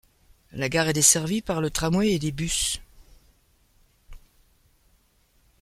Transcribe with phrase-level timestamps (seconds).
[0.53, 2.81] La gare est desservie par le tramway et des bus.